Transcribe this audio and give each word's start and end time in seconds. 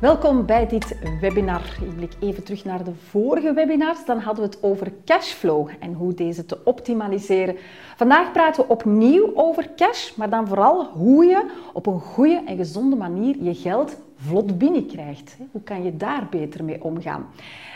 Welkom 0.00 0.46
bij 0.46 0.66
dit 0.66 0.96
webinar. 1.20 1.62
Ik 1.82 1.96
blik 1.96 2.12
even 2.20 2.44
terug 2.44 2.64
naar 2.64 2.84
de 2.84 2.94
vorige 3.08 3.52
webinars. 3.52 4.04
Dan 4.04 4.18
hadden 4.18 4.44
we 4.44 4.50
het 4.50 4.62
over 4.62 4.92
cashflow 5.04 5.68
en 5.80 5.92
hoe 5.92 6.14
deze 6.14 6.46
te 6.46 6.58
optimaliseren. 6.64 7.56
Vandaag 7.96 8.32
praten 8.32 8.62
we 8.62 8.68
opnieuw 8.68 9.30
over 9.34 9.68
cash, 9.76 10.16
maar 10.16 10.30
dan 10.30 10.48
vooral 10.48 10.84
hoe 10.84 11.24
je 11.24 11.50
op 11.72 11.86
een 11.86 12.00
goede 12.00 12.42
en 12.46 12.56
gezonde 12.56 12.96
manier 12.96 13.36
je 13.42 13.54
geld 13.54 13.96
vlot 14.16 14.58
binnenkrijgt. 14.58 15.36
Hoe 15.50 15.62
kan 15.62 15.82
je 15.82 15.96
daar 15.96 16.26
beter 16.30 16.64
mee 16.64 16.84
omgaan? 16.84 17.26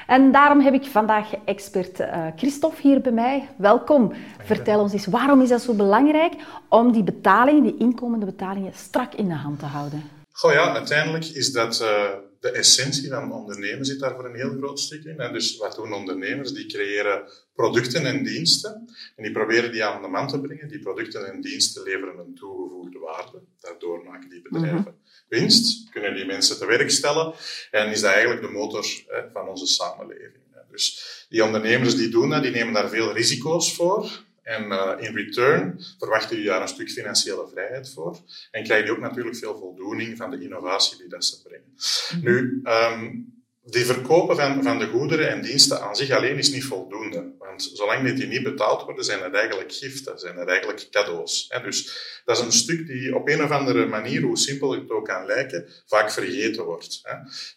En 0.07 0.33
daarom 0.33 0.61
heb 0.61 0.75
ik 0.75 0.85
vandaag 0.85 1.35
expert 1.45 2.01
uh, 2.01 2.27
Christophe 2.37 2.83
hier 2.83 3.01
bij 3.01 3.13
mij. 3.13 3.49
Welkom. 3.57 4.13
Vertel 4.39 4.81
ons 4.81 4.93
eens, 4.93 5.07
waarom 5.07 5.41
is 5.41 5.49
dat 5.49 5.63
zo 5.63 5.75
belangrijk 5.75 6.35
om 6.69 6.93
die 6.93 7.03
betalingen, 7.03 7.63
die 7.63 7.77
inkomende 7.77 8.27
betalingen, 8.27 8.73
strak 8.75 9.15
in 9.15 9.29
de 9.29 9.35
hand 9.35 9.59
te 9.59 9.67
houden? 9.67 10.20
Goh 10.33 10.53
ja, 10.53 10.75
uiteindelijk 10.75 11.25
is 11.25 11.53
dat 11.53 11.81
uh, 11.81 12.11
de 12.41 12.51
essentie 12.51 13.09
van 13.09 13.33
ondernemen 13.33 13.85
zit 13.85 14.01
daar 14.01 14.15
voor 14.15 14.25
een 14.25 14.35
heel 14.35 14.57
groot 14.57 14.81
stuk 14.81 15.05
in. 15.05 15.19
En 15.19 15.33
dus 15.33 15.57
wat 15.57 15.75
doen 15.75 15.93
ondernemers? 15.93 16.53
Die 16.53 16.67
creëren 16.67 17.31
producten 17.55 18.07
en 18.07 18.23
diensten 18.25 18.89
en 19.17 19.23
die 19.23 19.33
proberen 19.33 19.73
die 19.73 19.85
aan 19.85 20.03
de 20.03 20.09
man 20.09 20.29
te 20.29 20.41
brengen. 20.41 20.69
Die 20.69 20.79
producten 20.79 21.33
en 21.33 21.41
diensten 21.41 21.83
leveren 21.83 22.19
een 22.19 22.35
toegevoegde 22.35 22.99
waarde. 22.99 23.43
Daardoor 23.61 24.05
maken 24.05 24.29
die 24.29 24.43
bedrijven 24.43 24.81
mhm. 24.81 24.91
winst, 25.29 25.91
kunnen 25.91 26.15
die 26.15 26.27
mensen 26.27 26.59
te 26.59 26.67
werk 26.67 26.91
stellen 26.91 27.35
en 27.71 27.91
is 27.91 28.01
dat 28.01 28.13
eigenlijk 28.13 28.43
de 28.43 28.53
motor 28.53 28.87
van 29.33 29.49
onze 29.49 29.67
samenleving. 29.67 30.41
Dus 30.71 31.27
die 31.29 31.45
ondernemers 31.45 31.97
die 31.97 32.09
doen 32.09 32.29
dat, 32.29 32.43
die 32.43 32.53
nemen 32.53 32.73
daar 32.73 32.89
veel 32.89 33.13
risico's 33.13 33.75
voor. 33.75 34.25
En 34.43 34.65
uh, 34.65 34.93
in 34.99 35.15
return 35.15 35.81
verwachten 35.99 36.37
jullie 36.37 36.51
daar 36.51 36.63
een 36.63 36.69
stuk 36.69 36.91
financiële 36.91 37.49
vrijheid 37.53 37.93
voor. 37.93 38.19
En 38.51 38.65
krijgen 38.65 38.87
die 38.87 38.95
ook 38.95 39.03
natuurlijk 39.03 39.37
veel 39.37 39.59
voldoening 39.59 40.17
van 40.17 40.31
de 40.31 40.41
innovatie 40.41 40.99
die 40.99 41.09
dat 41.09 41.25
ze 41.25 41.43
brengen. 41.43 41.75
Mhm. 42.15 42.25
Nu, 42.25 42.61
um, 42.65 43.40
die 43.71 43.85
verkopen 43.85 44.37
van, 44.37 44.63
van 44.63 44.79
de 44.79 44.87
goederen 44.87 45.29
en 45.29 45.43
diensten 45.43 45.81
aan 45.81 45.97
zich 45.97 46.11
alleen 46.11 46.39
is 46.39 46.53
niet 46.53 46.65
voldoende. 46.65 47.33
Want 47.39 47.71
zolang 47.75 48.15
die 48.15 48.27
niet 48.27 48.43
betaald 48.43 48.85
worden, 48.85 49.05
zijn 49.05 49.23
het 49.23 49.35
eigenlijk 49.35 49.73
giften, 49.73 50.19
zijn 50.19 50.37
het 50.37 50.49
eigenlijk 50.49 50.89
cadeaus. 50.91 51.49
Dus 51.63 51.99
dat 52.25 52.39
is 52.39 52.45
een 52.45 52.53
stuk 52.53 52.87
die 52.87 53.15
op 53.17 53.29
een 53.29 53.43
of 53.43 53.51
andere 53.51 53.87
manier, 53.87 54.23
hoe 54.23 54.39
simpel 54.39 54.73
het 54.73 54.91
ook 54.91 55.05
kan 55.05 55.27
lijken, 55.27 55.69
vaak 55.87 56.11
vergeten 56.11 56.65
wordt. 56.65 57.03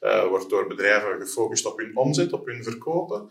Uh, 0.02 0.28
wordt 0.28 0.50
door 0.50 0.68
bedrijven 0.68 1.20
gefocust 1.20 1.66
op 1.66 1.78
hun 1.78 1.98
omzet, 1.98 2.34
op 2.34 2.46
hun 2.46 2.64
verkopen, 2.64 3.30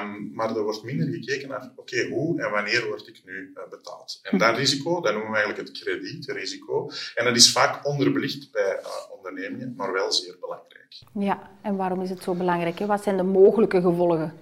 um, 0.00 0.30
maar 0.34 0.56
er 0.56 0.62
wordt 0.62 0.82
minder 0.82 1.08
gekeken 1.08 1.48
naar, 1.48 1.72
oké, 1.76 2.08
hoe 2.08 2.42
en 2.42 2.50
wanneer 2.50 2.86
word 2.86 3.08
ik 3.08 3.20
nu 3.24 3.52
uh, 3.54 3.62
betaald? 3.70 4.18
En 4.22 4.38
dat 4.38 4.56
risico, 4.56 5.00
dat 5.00 5.12
noemen 5.12 5.30
we 5.30 5.36
eigenlijk 5.36 5.68
het 5.68 5.78
kredietrisico. 5.78 6.90
En 7.14 7.24
dat 7.24 7.36
is 7.36 7.52
vaak 7.52 7.86
onderbelicht 7.86 8.52
bij 8.52 8.80
uh, 8.80 9.16
ondernemingen, 9.16 9.74
maar 9.76 9.92
wel 9.92 10.12
zeer 10.12 10.36
belangrijk. 10.40 10.72
Ja, 11.18 11.50
en 11.62 11.76
waarom 11.76 12.00
is 12.00 12.10
het 12.14 12.22
zo 12.22 12.34
belangrijk? 12.34 12.78
Hè? 12.78 12.86
Wat 12.86 13.02
zijn 13.02 13.16
de 13.16 13.22
mogelijke 13.22 13.80
gevolgen? 13.80 14.34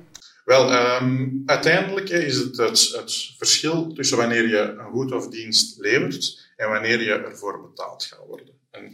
Wel, 0.45 0.73
um, 0.73 1.43
uiteindelijk 1.47 2.09
is 2.09 2.37
het, 2.37 2.57
het, 2.57 2.93
het, 2.97 3.35
verschil 3.37 3.93
tussen 3.93 4.17
wanneer 4.17 4.49
je 4.49 4.59
een 4.59 4.91
goed 4.91 5.13
of 5.13 5.29
dienst 5.29 5.79
levert 5.79 6.51
en 6.57 6.69
wanneer 6.69 7.03
je 7.03 7.13
ervoor 7.13 7.61
betaald 7.69 8.05
gaat 8.05 8.27
worden. 8.27 8.61
En 8.71 8.85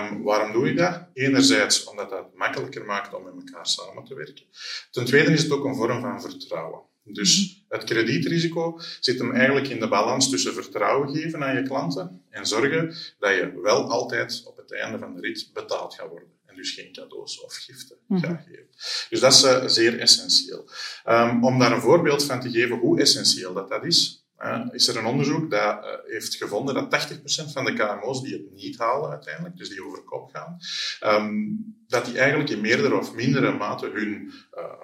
um, 0.00 0.22
waarom 0.22 0.52
doe 0.52 0.66
je 0.66 0.74
dat? 0.74 1.06
Enerzijds 1.12 1.84
omdat 1.84 2.10
dat 2.10 2.34
makkelijker 2.34 2.84
maakt 2.84 3.14
om 3.14 3.22
met 3.22 3.34
elkaar 3.34 3.66
samen 3.66 4.04
te 4.04 4.14
werken. 4.14 4.44
Ten 4.90 5.04
tweede 5.04 5.32
is 5.32 5.42
het 5.42 5.52
ook 5.52 5.64
een 5.64 5.74
vorm 5.74 6.00
van 6.00 6.20
vertrouwen. 6.20 6.80
Dus 7.04 7.62
mhm. 7.68 7.74
het 7.74 7.84
kredietrisico 7.84 8.80
zit 9.00 9.18
hem 9.18 9.32
eigenlijk 9.32 9.68
in 9.68 9.80
de 9.80 9.88
balans 9.88 10.30
tussen 10.30 10.54
vertrouwen 10.54 11.16
geven 11.16 11.44
aan 11.44 11.56
je 11.56 11.62
klanten 11.62 12.22
en 12.30 12.46
zorgen 12.46 12.94
dat 13.18 13.34
je 13.34 13.60
wel 13.62 13.90
altijd 13.90 14.42
op 14.46 14.56
het 14.56 14.72
einde 14.72 14.98
van 14.98 15.14
de 15.14 15.20
rit 15.20 15.50
betaald 15.52 15.94
gaat 15.94 16.08
worden 16.08 16.37
dus 16.58 16.70
geen 16.70 16.92
cadeaus 16.92 17.40
of 17.40 17.54
giften 17.54 17.96
mm 18.06 18.18
geven. 18.18 18.66
Dus 19.10 19.20
dat 19.20 19.32
is 19.32 19.44
uh, 19.44 19.66
zeer 19.66 19.98
essentieel. 19.98 20.70
Um, 21.06 21.44
om 21.44 21.58
daar 21.58 21.72
een 21.72 21.80
voorbeeld 21.80 22.24
van 22.24 22.40
te 22.40 22.50
geven 22.50 22.78
hoe 22.78 23.00
essentieel 23.00 23.52
dat, 23.52 23.68
dat 23.68 23.84
is, 23.84 24.26
uh, 24.38 24.66
is 24.70 24.88
er 24.88 24.96
een 24.96 25.06
onderzoek 25.06 25.50
dat 25.50 25.84
uh, 25.84 25.90
heeft 26.06 26.34
gevonden 26.34 26.74
dat 26.74 27.10
80% 27.18 27.52
van 27.52 27.64
de 27.64 27.72
KMO's 27.72 28.22
die 28.22 28.32
het 28.32 28.54
niet 28.54 28.78
halen 28.78 29.10
uiteindelijk, 29.10 29.56
dus 29.56 29.68
die 29.68 29.84
over 29.84 30.02
kop 30.02 30.30
gaan, 30.32 30.58
um, 31.04 31.76
dat 31.86 32.04
die 32.04 32.18
eigenlijk 32.18 32.50
in 32.50 32.60
meerdere 32.60 32.98
of 32.98 33.14
mindere 33.14 33.52
mate 33.52 33.90
hun, 33.92 34.32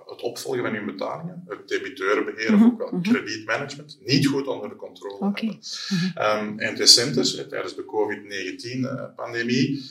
het 0.07 0.23
opvolgen 0.23 0.63
van 0.63 0.75
hun 0.75 0.87
betalingen, 0.87 1.45
het 1.47 1.69
debiteurenbeheer 1.69 2.53
mm 2.53 2.59
-hmm. 2.59 2.67
of 2.67 2.73
ook 2.73 2.79
wel 2.79 3.01
mhm. 3.01 3.13
kredietmanagement, 3.13 3.99
niet 4.01 4.27
goed 4.27 4.47
onder 4.47 4.69
de 4.69 4.77
controle 4.77 5.15
okay. 5.15 5.31
hebben. 5.33 5.59
Mm 5.89 5.99
-hmm. 5.99 6.49
um, 6.49 6.59
en 6.59 6.77
recent, 6.77 7.49
tijdens 7.49 7.75
de 7.75 7.85
COVID-19-pandemie, 7.85 9.83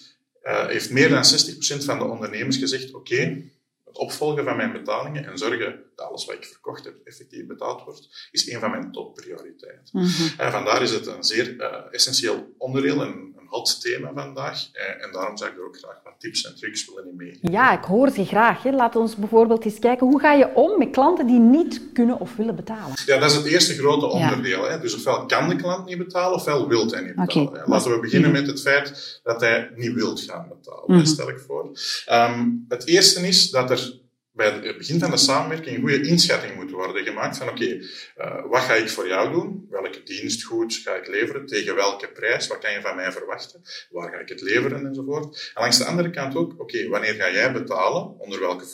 uh, 0.44 0.68
heeft 0.68 0.92
meer 0.92 1.10
dan 1.10 1.24
60% 1.24 1.86
van 1.86 1.98
de 1.98 2.06
ondernemers 2.06 2.58
gezegd: 2.58 2.94
Oké, 2.94 3.14
okay, 3.14 3.52
het 3.86 3.98
opvolgen 3.98 4.44
van 4.44 4.58
mijn 4.58 4.72
betalingen 4.72 5.26
en 5.26 5.38
zorgen 5.38 5.84
dat 5.96 6.08
alles 6.08 6.26
wat 6.26 6.36
ik 6.36 6.46
verkocht 6.46 6.86
heb 6.86 6.96
effectief 7.04 7.46
betaald 7.46 7.84
wordt, 7.84 8.30
is 8.32 8.52
een 8.52 8.60
van 8.60 8.72
mijn 8.72 8.92
topprioriteiten. 8.92 9.90
Mm 9.92 10.02
-hmm. 10.02 10.52
vandaar 10.52 10.82
is 10.82 10.92
het 10.92 11.08
een 11.08 11.24
zeer 11.24 11.56
uh, 11.56 11.76
essentieel 11.92 12.54
onderdeel 12.58 13.02
en 13.02 13.34
hot 13.54 13.82
thema 13.82 14.12
vandaag. 14.16 14.70
Eh, 14.72 15.06
en 15.06 15.12
daarom 15.12 15.38
zou 15.38 15.52
ik 15.52 15.58
er 15.58 15.66
ook 15.66 15.78
graag 15.78 16.00
wat 16.04 16.14
tips 16.18 16.46
en 16.46 16.56
tricks 16.56 16.86
willen 16.88 17.10
in 17.10 17.16
meegeven. 17.16 17.52
Ja, 17.52 17.78
ik 17.78 17.84
hoor 17.84 18.10
ze 18.10 18.26
graag. 18.26 18.64
Hè. 18.64 18.72
Laat 18.72 18.96
ons 18.96 19.16
bijvoorbeeld 19.16 19.66
eens 19.66 19.80
kijken, 19.80 20.08
hoe 20.08 20.20
ga 20.20 20.34
je 20.34 20.56
om 20.56 20.78
met 20.78 20.90
klanten 20.90 21.28
die 21.28 21.40
niet 21.40 21.82
kunnen 21.94 22.20
of 22.20 22.36
willen 22.36 22.56
betalen? 22.56 22.94
Ja, 23.06 23.18
dat 23.20 23.30
is 23.30 23.36
het 23.36 23.46
eerste 23.46 23.74
grote 23.74 24.06
onderdeel. 24.06 24.70
Hè. 24.70 24.80
Dus 24.80 24.96
ofwel 24.96 25.26
kan 25.26 25.50
de 25.50 25.56
klant 25.56 25.86
niet 25.86 25.98
betalen, 25.98 26.36
ofwel 26.36 26.68
wil 26.68 26.90
hij 26.90 27.02
niet 27.02 27.16
betalen. 27.16 27.64
Laten 27.66 27.92
we 27.92 28.00
beginnen 28.00 28.32
met 28.32 28.48
het 28.48 28.62
feit 28.62 29.20
dat 29.24 29.42
hij 29.42 29.72
niet 29.76 29.94
wilt 29.94 30.22
gaan 30.22 30.48
betalen. 30.50 30.84
Mm 30.88 30.98
Dat 30.98 31.08
stel 31.08 31.30
ik 31.30 31.40
voor. 31.48 31.72
Um, 32.12 32.66
het 32.68 32.88
eerste 32.88 33.28
is 33.28 33.50
dat 33.50 33.70
er 33.70 34.02
bij 34.34 34.52
het 34.52 34.78
begin 34.78 35.00
van 35.00 35.12
de 35.12 35.18
samenwerking 35.18 35.76
een 35.76 35.82
goede 35.82 36.08
inschatting 36.08 36.56
moet 36.56 36.72
worden 36.72 37.04
gemaakt 37.04 37.38
van 37.38 37.50
oké, 37.50 37.64
okay, 37.64 37.84
uh, 38.18 38.50
wat 38.50 38.62
ga 38.62 38.74
ik 38.74 38.90
voor 38.90 39.08
jou 39.08 39.32
doen? 39.32 39.68
Welke 39.70 40.04
dienstgoed 40.04 40.74
ga 40.74 40.96
ik 40.96 41.08
leveren? 41.08 41.46
Tegen 41.46 41.76
welke 41.76 42.12
prijs? 42.12 42.48
Wat 42.48 42.60
kan 42.60 42.72
je 42.72 42.82
van 42.82 42.96
mij 42.96 43.12
verwachten? 43.12 43.62
Waar 43.90 44.12
ga 44.12 44.18
ik 44.18 44.30
het 44.30 44.42
leveren? 44.42 44.86
Enzovoort. 44.86 45.52
En 45.54 45.62
langs 45.62 45.78
de 45.78 45.86
andere 45.86 46.10
kant 46.10 46.36
ook, 46.36 46.52
oké, 46.52 46.62
okay, 46.62 46.88
wanneer 46.88 47.14
ga 47.14 47.32
jij 47.32 47.54
betalen? 47.54 48.20
Onder 48.20 48.40
welke 48.40 48.66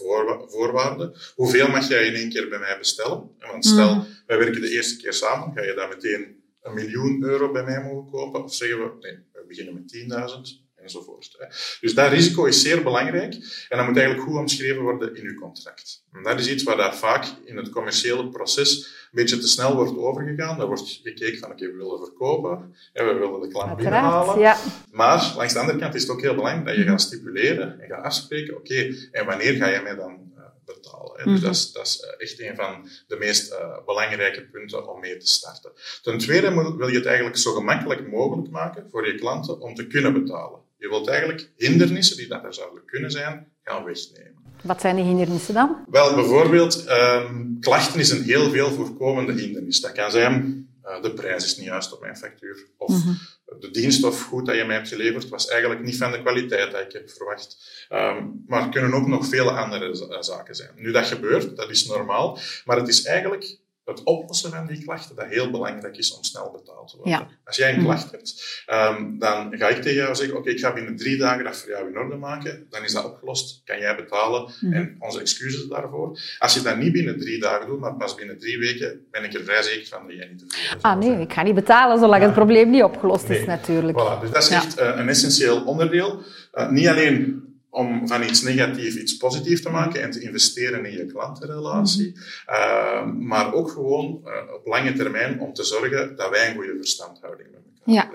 voorwaarden? 0.48 1.16
Hoeveel 1.36 1.68
mag 1.68 1.88
jij 1.88 2.06
in 2.06 2.16
één 2.16 2.30
keer 2.30 2.50
bij 2.50 2.60
mij 2.60 2.78
bestellen? 2.78 3.32
Want 3.40 3.66
stel, 3.66 3.96
mm. 3.96 4.08
wij 4.26 4.38
werken 4.38 4.62
de 4.62 4.70
eerste 4.70 4.98
keer 4.98 5.14
samen, 5.14 5.54
ga 5.56 5.64
je 5.64 5.74
dan 5.74 5.90
meteen 5.90 6.44
een 6.62 6.74
miljoen 6.74 7.24
euro 7.24 7.52
bij 7.52 7.64
mij 7.64 7.84
mogen 7.84 8.12
kopen? 8.12 8.44
Of 8.44 8.54
zeggen 8.54 8.80
we, 8.80 8.92
nee, 9.00 9.18
we 9.34 9.46
beginnen 9.48 9.74
met 9.74 10.60
10.000 10.62 10.69
enzovoort. 10.90 11.48
Dus 11.82 11.94
dat 11.94 12.12
risico 12.12 12.46
is 12.46 12.62
zeer 12.62 12.84
belangrijk 12.84 13.34
en 13.70 13.78
dat 13.78 13.88
moet 13.88 13.98
eigenlijk 13.98 14.28
goed 14.28 14.38
omschreven 14.38 14.82
worden 14.82 15.16
in 15.16 15.26
uw 15.26 15.40
contract. 15.40 16.04
En 16.14 16.24
dat 16.24 16.40
is 16.40 16.50
iets 16.50 16.64
waar 16.64 16.78
dat 16.78 16.96
vaak 16.96 17.26
in 17.46 17.58
het 17.58 17.70
commerciële 17.70 18.30
proces 18.30 18.98
een 19.12 19.22
beetje 19.22 19.38
te 19.38 19.48
snel 19.48 19.76
wordt 19.76 19.98
overgegaan. 19.98 20.58
Daar 20.58 20.68
wordt 20.68 21.00
gekeken 21.04 21.40
van, 21.40 21.52
oké, 21.52 21.66
we 21.66 21.78
willen 21.78 22.00
verkopen 22.00 22.76
en 22.94 23.06
we 23.08 23.14
willen 23.14 23.42
de 23.42 23.48
klant 23.48 23.76
binnenhalen. 23.76 24.40
Ja. 24.40 24.58
Maar 24.92 25.34
langs 25.36 25.54
de 25.54 25.60
andere 25.60 25.78
kant 25.78 25.96
is 25.96 26.02
het 26.02 26.12
ook 26.12 26.22
heel 26.22 26.36
belangrijk 26.36 26.66
dat 26.66 26.76
je 26.76 26.84
gaat 26.84 27.02
stipuleren 27.02 27.80
en 27.80 27.88
gaat 27.88 28.04
afspreken, 28.04 28.58
oké, 28.58 28.96
en 29.12 29.26
wanneer 29.26 29.54
ga 29.54 29.68
je 29.68 29.82
mij 29.82 29.96
dan 29.96 30.32
uh, 30.38 30.44
betalen? 30.66 31.26
Dus 31.26 31.34
mhm. 31.34 31.42
dat 31.42 31.56
is, 31.56 31.72
dat 31.72 31.86
is 31.86 32.00
eh, 32.00 32.14
echt 32.18 32.40
een 32.40 32.56
van 32.56 32.90
de 33.08 33.16
meest 33.16 33.52
uh, 33.52 33.86
belangrijke 33.86 34.46
punten 34.46 34.94
om 34.94 35.00
mee 35.00 35.18
te 35.18 35.28
starten. 35.28 35.72
Ten 36.02 36.18
tweede 36.18 36.54
wil 36.78 36.88
je 36.88 36.98
het 36.98 37.06
eigenlijk 37.06 37.38
zo 37.38 37.54
gemakkelijk 37.54 38.08
mogelijk 38.08 38.50
maken 38.50 38.88
voor 38.92 39.08
je 39.08 39.16
klanten 39.16 39.60
om 39.60 39.76
te 39.76 39.88
kunnen 39.88 40.14
betalen. 40.14 40.68
Je 40.80 40.90
wilt 40.90 41.08
eigenlijk 41.08 41.50
hindernissen 41.56 42.18
die 42.18 42.28
dat 42.28 42.44
er 42.44 42.54
zouden 42.54 42.86
kunnen 42.86 43.12
zijn, 43.12 43.48
gaan 43.64 43.84
wegnemen. 43.84 44.38
Wat 44.64 44.82
zijn 44.82 44.96
die 44.96 45.06
hindernissen 45.06 45.54
dan? 45.54 45.86
Wel, 45.90 46.16
bijvoorbeeld, 46.16 46.86
um, 46.90 47.58
klachten 47.60 48.00
is 48.00 48.10
een 48.10 48.24
heel 48.24 48.50
veel 48.50 48.72
voorkomende 48.72 49.34
hindernis. 49.42 49.82
Dat 49.82 49.92
kan 49.92 50.12
zijn, 50.12 50.68
uh, 50.86 51.02
de 51.02 51.14
prijs 51.14 51.46
is 51.46 51.58
niet 51.58 51.66
juist 51.66 51.94
op 51.94 52.02
mijn 52.02 52.18
factuur. 52.18 52.68
Of 52.78 52.90
mm 52.90 53.02
-hmm. 53.02 53.60
de 53.60 53.72
dienst 53.72 54.04
of 54.04 54.22
goed 54.22 54.46
dat 54.46 54.56
je 54.56 54.64
mij 54.64 54.76
hebt 54.76 54.88
geleverd 54.88 55.30
was 55.30 55.48
eigenlijk 55.48 55.82
niet 55.82 55.98
van 55.98 56.12
de 56.12 56.22
kwaliteit 56.22 56.72
dat 56.72 56.82
ik 56.82 56.92
heb 56.92 57.10
verwacht. 57.10 57.58
Um, 57.92 58.44
maar 58.48 58.62
er 58.62 58.70
kunnen 58.70 58.94
ook 58.94 59.08
nog 59.08 59.28
vele 59.28 59.52
andere 59.52 60.20
zaken 60.20 60.56
zijn. 60.56 60.72
Nu, 60.76 60.92
dat 60.92 61.06
gebeurt, 61.06 61.56
dat 61.56 61.70
is 61.70 61.86
normaal. 61.86 62.40
Maar 62.66 62.78
het 62.78 62.88
is 62.88 63.04
eigenlijk 63.04 63.58
het 63.90 64.04
oplossen 64.04 64.52
van 64.52 64.68
die 64.68 64.84
klachten 64.84 65.16
dat 65.16 65.26
heel 65.26 65.52
belangrijk 65.52 65.98
is 65.98 66.18
om 66.18 66.24
snel 66.24 66.52
betaald 66.52 66.90
te 66.90 66.98
worden. 66.98 67.28
Als 67.46 67.56
jij 67.56 67.70
een 67.70 67.76
mhm. 67.76 67.86
klacht 67.86 68.12
hebt, 68.12 68.64
um, 68.74 69.20
dan 69.20 69.58
ga 69.58 69.68
ik 69.68 69.82
tegen 69.82 69.98
jou 69.98 70.16
zeggen, 70.16 70.38
oké, 70.38 70.50
ik 70.50 70.60
ga 70.60 70.74
binnen 70.74 70.96
drie 70.96 71.18
dagen 71.18 71.44
dat 71.44 71.58
voor 71.58 71.70
jou 71.70 71.90
in 71.90 71.98
orde 71.98 72.16
maken, 72.16 72.66
dan 72.70 72.84
is 72.84 72.94
dat 72.94 73.06
opgelost, 73.06 73.62
kan 73.66 73.80
jij 73.80 73.96
betalen 73.96 74.52
mm. 74.60 74.74
en 74.74 74.96
onze 75.00 75.20
excuses 75.20 75.68
daarvoor. 75.68 76.20
Als 76.38 76.54
je 76.54 76.62
dat 76.62 76.78
niet 76.78 76.92
binnen 76.92 77.20
drie 77.20 77.40
dagen 77.40 77.68
doet, 77.68 77.80
maar 77.80 77.96
pas 77.96 78.16
binnen 78.16 78.40
drie 78.40 78.60
weken, 78.60 79.06
ben 79.12 79.24
ik 79.24 79.34
er 79.34 79.44
vrij 79.44 79.62
zeker 79.62 79.88
van 79.88 80.08
dat 80.08 80.16
jij 80.16 80.28
niet 80.28 80.40
tevreden 80.40 80.70
bent. 80.70 80.84
Ah 80.84 80.98
nee, 80.98 81.22
ik 81.22 81.34
ga 81.34 81.42
niet 81.44 81.56
betalen 81.56 82.00
zolang 82.00 82.24
het 82.24 82.34
probleem 82.34 82.70
niet 82.70 82.84
opgelost 82.84 83.30
is 83.30 83.46
natuurlijk. 83.46 83.98
Voilà, 84.00 84.22
dus 84.22 84.32
dat 84.32 84.44
is 84.44 84.50
echt 84.50 84.80
uh, 84.80 84.94
een 84.96 85.10
essentieel 85.10 85.64
onderdeel. 85.64 86.22
Uh, 86.54 86.70
niet 86.70 86.88
alleen 86.88 87.44
om 87.70 88.08
van 88.08 88.24
iets 88.24 88.42
negatiefs 88.42 88.96
iets 88.96 89.18
positiefs 89.18 89.62
te 89.62 89.70
maken 89.70 90.02
en 90.02 90.12
te 90.12 90.22
investeren 90.22 90.86
in 90.86 90.98
je 90.98 91.06
klantenrelatie. 91.06 92.16
Uh, 92.50 93.06
maar 93.06 93.54
ook 93.54 93.70
gewoon 93.70 94.22
uh, 94.26 94.54
op 94.54 94.66
lange 94.66 94.94
termijn 94.94 95.40
om 95.40 95.54
te 95.54 95.64
zorgen 95.64 96.16
dat 96.16 96.30
wij 96.30 96.50
een 96.50 96.56
goede 96.56 96.76
verstandhouding 96.78 97.50
met 97.52 97.60
elkaar 97.60 97.70
ja. 97.90 98.08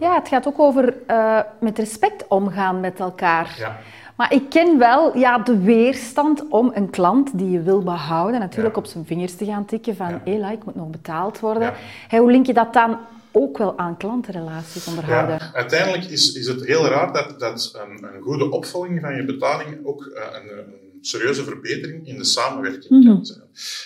Ja, 0.00 0.14
het 0.14 0.28
gaat 0.28 0.46
ook 0.46 0.58
over 0.58 0.94
uh, 1.06 1.40
met 1.60 1.78
respect 1.78 2.24
omgaan 2.28 2.80
met 2.80 3.00
elkaar. 3.00 3.54
Ja. 3.58 3.78
Maar 4.16 4.32
ik 4.32 4.50
ken 4.50 4.78
wel 4.78 5.18
ja, 5.18 5.38
de 5.38 5.58
weerstand 5.58 6.48
om 6.48 6.70
een 6.74 6.90
klant 6.90 7.38
die 7.38 7.50
je 7.50 7.62
wil 7.62 7.82
behouden, 7.82 8.40
natuurlijk 8.40 8.76
op 8.76 8.86
zijn 8.86 9.06
vingers 9.06 9.36
te 9.36 9.44
gaan 9.44 9.64
tikken 9.64 9.96
van 9.96 10.20
hé, 10.24 10.32
ja. 10.32 10.50
ik 10.50 10.64
moet 10.64 10.74
nog 10.74 10.90
betaald 10.90 11.40
worden. 11.40 11.72
hoe 12.10 12.30
link 12.30 12.46
je 12.46 12.52
dat 12.52 12.72
dan 12.72 12.98
ook 13.32 13.58
wel 13.58 13.78
aan 13.78 13.96
klantenrelaties 13.96 14.86
onderhouden? 14.86 15.34
Ja, 15.34 15.52
uiteindelijk 15.54 16.04
is, 16.04 16.32
is 16.32 16.46
het 16.46 16.64
heel 16.64 16.86
raar 16.86 17.12
dat, 17.12 17.40
dat 17.40 17.72
een, 17.74 18.14
een 18.14 18.22
goede 18.22 18.50
opvolging 18.50 19.00
van 19.00 19.16
je 19.16 19.24
betaling 19.24 19.86
ook 19.86 20.04
uh, 20.04 20.22
een, 20.32 20.58
een, 20.58 20.88
serieuze 21.02 21.44
verbetering 21.44 22.06
in 22.06 22.16
de 22.16 22.24
samenwerking 22.24 22.88
mm 22.88 23.02
-hmm. 23.02 23.14
kan 23.14 23.26
zijn. 23.26 23.42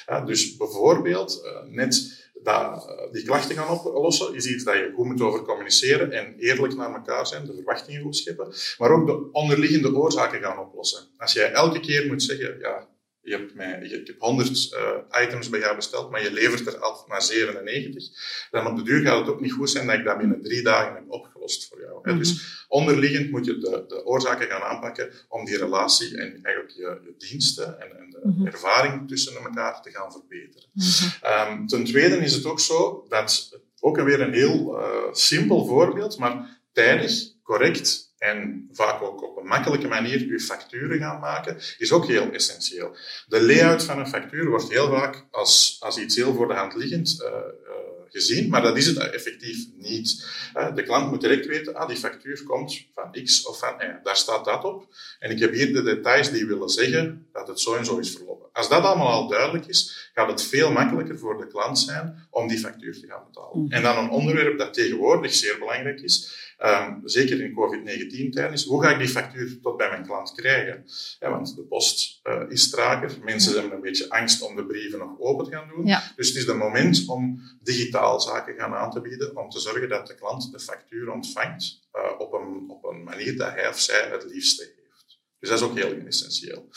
Ja, 0.06 0.20
dus 0.20 0.56
bijvoorbeeld, 0.56 1.43
uh, 1.44 1.75
net 1.75 2.23
dat, 2.43 2.94
die 3.12 3.25
klachten 3.25 3.56
gaan 3.56 3.81
oplossen, 3.81 4.35
is 4.35 4.46
iets 4.46 4.64
dat 4.64 4.75
je 4.75 4.93
goed 4.94 5.06
moet 5.06 5.20
over 5.20 5.43
communiceren 5.43 6.12
en 6.12 6.35
eerlijk 6.38 6.76
naar 6.76 6.94
elkaar 6.94 7.26
zijn, 7.26 7.47
de 7.47 7.55
verwachtingen 7.55 8.02
goed 8.02 8.17
scheppen, 8.17 8.52
maar 8.79 8.90
ook 8.90 9.06
de 9.06 9.29
onderliggende 9.32 9.94
oorzaken 9.94 10.43
gaan 10.43 10.58
oplossen. 10.58 11.05
Als 11.17 11.32
jij 11.32 11.52
elke 11.52 11.81
keer 11.81 12.06
moet 12.06 12.23
zeggen, 12.23 12.58
ja, 12.58 12.88
je 13.25 13.37
hebt 13.37 13.55
mij, 13.55 13.81
ik 13.81 14.06
heb 14.06 14.21
100 14.21 14.73
uh, 14.73 15.23
items 15.23 15.49
bij 15.49 15.61
jou 15.61 15.76
besteld, 15.76 16.11
maar 16.11 16.23
je 16.23 16.32
levert 16.32 16.67
er 16.67 16.79
altijd 16.79 17.09
maar 17.09 17.23
97. 17.23 18.49
Dan 18.50 18.67
op 18.67 18.76
de 18.76 18.82
duur 18.82 19.03
gaat 19.03 19.19
het 19.19 19.29
ook 19.29 19.41
niet 19.41 19.53
goed 19.53 19.71
zijn 19.71 19.87
dat 19.87 19.99
ik 19.99 20.05
dat 20.05 20.19
binnen 20.19 20.43
drie 20.43 20.62
dagen 20.62 20.94
heb 20.94 21.05
opgelost 21.09 21.69
voor 21.69 21.81
jou. 21.81 21.99
Mm 21.99 22.03
-hmm. 22.03 22.19
Dus 22.19 22.65
onderliggend 22.69 23.31
moet 23.31 23.44
je 23.44 23.59
de, 23.59 23.85
de, 23.88 24.05
oorzaken 24.05 24.47
gaan 24.47 24.62
aanpakken 24.62 25.11
om 25.29 25.44
die 25.44 25.56
relatie 25.56 26.19
en 26.19 26.38
eigenlijk 26.43 26.75
je, 26.76 27.00
je 27.05 27.15
diensten 27.29 27.81
en, 27.81 27.99
en 27.99 28.11
de 28.11 28.21
mm 28.23 28.35
-hmm. 28.37 28.47
ervaring 28.47 29.09
tussen 29.09 29.37
elkaar 29.37 29.82
te 29.82 29.91
gaan 29.91 30.12
verbeteren. 30.12 30.69
Mm 30.73 30.85
-hmm. 30.85 31.59
um, 31.59 31.67
ten 31.67 31.85
tweede 31.85 32.17
is 32.17 32.35
het 32.35 32.44
ook 32.44 32.61
zo 32.61 33.06
dat, 33.09 33.61
ook 33.81 34.00
weer 34.00 34.21
een 34.21 34.32
heel 34.32 34.81
uh, 34.81 35.12
simpel 35.12 35.67
voorbeeld, 35.67 36.19
maar 36.19 36.61
tijdig, 36.73 37.12
correct 37.43 38.04
en 38.25 38.69
vaak 38.73 39.03
ook 39.03 39.23
op 39.23 39.37
een 39.37 39.47
makkelijke 39.47 39.88
manier 39.88 40.26
uw 40.29 40.38
facturen 40.38 40.99
gaan 40.99 41.21
maken, 41.21 41.56
is 41.79 41.93
ook 41.93 42.06
heel 42.06 42.31
essentieel. 42.31 42.97
De 43.26 43.43
layout 43.43 43.85
van 43.85 43.99
een 43.99 44.09
factuur 44.09 44.49
wordt 44.49 44.69
heel 44.69 44.88
vaak 44.88 45.25
als, 45.31 45.76
als 45.81 45.99
iets 45.99 46.17
heel 46.17 46.35
voor 46.35 46.49
de 46.49 46.55
hand 46.55 46.75
liggend 46.75 47.17
uh, 47.21 47.29
uh, 47.29 47.94
gezien, 48.09 48.49
maar 48.49 48.62
dat 48.62 48.77
is 48.77 48.87
het 48.87 48.99
effectief 48.99 49.67
niet. 49.77 50.27
Uh, 50.56 50.75
de 50.75 50.83
klant 50.83 51.11
moet 51.11 51.21
direct 51.21 51.47
weten, 51.47 51.75
ah, 51.75 51.89
die 51.89 51.97
factuur 51.97 52.43
komt 52.45 52.85
van 52.95 53.25
X 53.25 53.47
of 53.47 53.59
van 53.59 53.75
Y. 53.81 54.03
Daar 54.03 54.17
staat 54.17 54.45
dat 54.45 54.65
op. 54.65 54.95
En 55.19 55.31
ik 55.31 55.39
heb 55.39 55.53
hier 55.53 55.73
de 55.73 55.83
details 55.83 56.31
die 56.31 56.47
willen 56.47 56.69
zeggen 56.69 57.27
dat 57.33 57.49
het 57.49 57.61
zo 57.61 57.75
en 57.75 57.85
zo 57.85 57.99
is 57.99 58.11
verlopen. 58.11 58.49
Als 58.53 58.69
dat 58.69 58.83
allemaal 58.83 59.09
al 59.09 59.29
duidelijk 59.29 59.67
is, 59.67 60.11
gaat 60.15 60.31
het 60.31 60.43
veel 60.43 60.73
makkelijker 60.73 61.19
voor 61.19 61.39
de 61.39 61.47
klant 61.47 61.79
zijn 61.79 62.27
om 62.31 62.49
die 62.49 62.59
factuur 62.59 63.01
te 63.01 63.06
gaan 63.06 63.25
betalen. 63.27 63.69
En 63.69 63.83
dan 63.83 64.05
een 64.05 64.11
onderwerp 64.11 64.59
dat 64.59 64.75
tegenwoordig 64.75 65.35
zeer 65.35 65.59
belangrijk 65.59 66.00
is, 66.00 66.45
Um, 66.65 67.00
zeker 67.05 67.41
in 67.41 67.55
COVID-19-tijd 67.55 68.53
is, 68.53 68.65
hoe 68.65 68.83
ga 68.83 68.91
ik 68.91 68.99
die 68.99 69.09
factuur 69.09 69.61
tot 69.62 69.77
bij 69.77 69.91
mijn 69.91 70.05
klant 70.05 70.33
krijgen? 70.33 70.85
Ja, 71.21 71.31
want 71.31 71.57
de 71.57 71.62
post 71.62 72.21
uh, 72.25 72.43
is 72.49 72.71
trager. 72.71 73.11
Mensen 73.25 73.53
hebben 73.53 73.73
een 73.73 73.81
beetje 73.81 74.11
angst 74.11 74.43
om 74.43 74.57
de 74.57 74.67
brieven 74.67 74.99
nog 74.99 75.19
open 75.19 75.45
te 75.45 75.50
gaan 75.50 75.69
doen. 75.69 75.87
Ja. 75.87 76.12
Dus 76.17 76.29
het 76.29 76.37
is 76.37 76.47
het 76.47 76.57
moment 76.57 77.05
om 77.07 77.41
digitaal 77.62 77.94
zaken 78.19 78.55
gaan 78.55 78.75
aan 78.75 78.91
te 78.91 79.00
bieden, 79.00 79.37
om 79.37 79.49
te 79.49 79.61
zorgen 79.61 79.88
dat 79.88 80.06
de 80.06 80.14
klant 80.14 80.52
de 80.52 80.61
factuur 80.61 81.12
ontvangt 81.12 81.81
uh, 81.93 82.20
op, 82.20 82.32
een, 82.32 82.64
op 82.69 82.85
een 82.85 83.05
manier 83.05 83.37
dat 83.37 83.50
hij 83.50 83.69
of 83.69 83.79
zij 83.79 84.08
het 84.11 84.25
liefste 84.25 84.62
heeft. 84.62 85.19
Dus 85.38 85.49
dat 85.49 85.58
is 85.58 85.64
ook 85.64 85.79
heel 85.79 86.06
essentieel. 86.06 86.69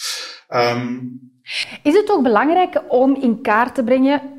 Um, 0.50 1.20
is 1.84 1.94
het 1.94 2.12
ook 2.12 2.24
belangrijk 2.24 2.82
om 2.88 3.16
in 3.16 3.42
kaart 3.42 3.76
te 3.76 3.84
brengen 3.84 4.37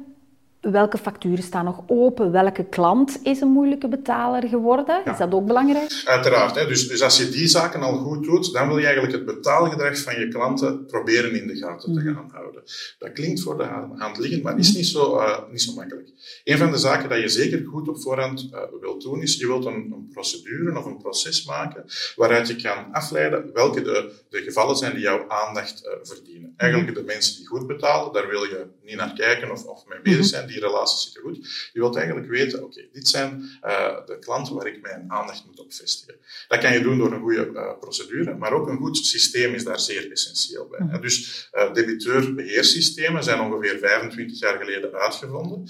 welke 0.71 0.99
facturen 0.99 1.45
staan 1.45 1.65
nog 1.65 1.83
open? 1.87 2.33
Welke 2.33 2.65
klant 2.65 3.21
is 3.23 3.41
een 3.41 3.49
moeilijke 3.49 3.89
betaler 3.89 4.49
geworden? 4.49 5.03
Ja. 5.05 5.13
Is 5.13 5.19
dat 5.19 5.33
ook 5.33 5.47
belangrijk? 5.47 6.03
Uiteraard. 6.05 6.55
Hè. 6.55 6.67
Dus, 6.67 6.89
dus 6.89 7.03
als 7.03 7.19
je 7.19 7.29
die 7.29 7.47
zaken 7.47 7.83
al 7.83 7.99
goed 7.99 8.25
doet, 8.25 8.53
dan 8.53 8.69
wil 8.69 8.79
je 8.79 8.85
eigenlijk 8.85 9.15
het 9.15 9.25
betaalgedrag 9.25 9.99
van 9.99 10.19
je 10.19 10.29
klanten 10.29 10.87
proberen 10.87 11.41
in 11.41 11.47
de 11.47 11.57
gaten 11.57 11.95
te 11.95 12.01
gaan 12.01 12.31
houden. 12.33 12.63
Dat 12.99 13.13
klinkt 13.13 13.41
voor 13.41 13.57
de 13.57 13.65
hand 13.97 14.19
liggend, 14.19 14.43
maar 14.43 14.59
is 14.59 14.75
niet 14.75 14.87
zo, 14.87 15.17
uh, 15.17 15.39
niet 15.51 15.63
zo 15.63 15.75
makkelijk. 15.75 16.09
Een 16.45 16.59
van 16.59 16.71
de 16.71 16.79
zaken 16.79 17.09
dat 17.09 17.21
je 17.21 17.29
zeker 17.29 17.65
goed 17.67 17.89
op 17.89 18.01
voorhand 18.01 18.49
uh, 18.53 18.61
wilt 18.81 19.03
doen, 19.03 19.23
is 19.23 19.37
je 19.37 19.47
wilt 19.47 19.65
een, 19.65 19.75
een, 19.75 20.09
procedure 20.13 20.79
of 20.79 20.85
een 20.85 20.97
proces 20.97 21.45
maken 21.45 21.85
waaruit 22.17 22.49
je 22.49 22.57
kan 22.57 22.93
afleiden 22.93 23.51
welke 23.53 23.83
de, 23.83 24.13
de 24.31 24.43
gevallen 24.43 24.77
zijn 24.77 24.93
die 24.93 25.03
jouw 25.03 25.29
aandacht 25.29 25.85
uh, 25.85 25.91
verdienen. 26.03 26.55
Eigenlijk 26.57 26.95
de 26.95 27.03
mensen 27.03 27.37
die 27.37 27.47
goed 27.47 27.67
betalen, 27.67 28.13
daar 28.13 28.29
wil 28.29 28.43
je 28.43 28.67
niet 28.83 28.97
naar 28.97 29.13
kijken 29.13 29.51
of, 29.51 29.65
of 29.65 29.87
mee 29.87 30.01
bezig 30.03 30.25
zijn 30.25 30.47
die 30.47 30.58
relatie 30.61 30.99
zitten 30.99 31.23
goed. 31.23 31.71
Je 31.73 31.81
wilt 31.81 31.97
eigenlijk 31.97 32.29
weten, 32.29 32.59
oké, 32.59 32.67
okay, 32.67 32.89
dit 32.93 33.09
zijn 33.09 33.59
uh, 33.65 34.07
de 34.07 34.19
klanten 34.19 34.55
waar 34.55 34.67
ik 34.67 34.83
mijn 34.83 35.05
aandacht 35.09 35.45
moet 35.47 35.61
op 35.61 35.73
vestigen. 35.73 36.15
Dat 36.49 36.59
kan 36.61 36.73
je 36.73 36.81
doen 36.81 36.99
door 36.99 37.13
een 37.13 37.21
goede 37.21 37.51
uh, 37.53 37.79
procedure, 37.81 38.35
maar 38.35 38.53
ook 38.53 38.69
een 38.69 38.77
goed 38.77 38.97
systeem 38.97 39.55
is 39.55 39.65
daar 39.65 39.81
zeer 39.81 40.11
essentieel 40.11 40.69
bij. 40.69 40.81
Mm. 40.81 41.01
Dus 41.01 41.49
uh, 41.53 41.73
debiteur-beheersystemen 41.73 43.25
zijn 43.25 43.41
ongeveer 43.41 43.79
25 43.79 44.39
jaar 44.39 44.59
geleden 44.59 44.93
uitgevonden 44.95 45.65